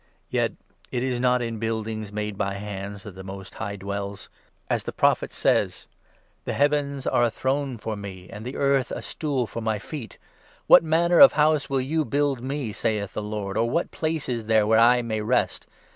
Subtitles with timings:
[0.31, 0.53] Yet
[0.91, 4.29] it is not in buildings made by 48 hands that the Most High dwells.
[4.67, 5.85] As the Prophet says
[6.45, 9.77] —'The heavens are a throne for me, 49 And the earth a stool for my
[9.77, 10.17] feet.
[10.65, 14.45] What manner of House will you build me, saith the Lord, Or what place is
[14.47, 15.67] there where I may rest